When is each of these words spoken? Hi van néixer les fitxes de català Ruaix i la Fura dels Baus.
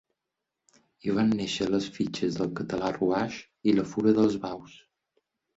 Hi 1.07 1.13
van 1.17 1.29
néixer 1.41 1.67
les 1.73 1.89
fitxes 1.99 2.39
de 2.39 2.49
català 2.61 2.91
Ruaix 2.97 3.39
i 3.73 3.77
la 3.81 3.87
Fura 3.93 4.19
dels 4.23 4.43
Baus. 4.49 4.81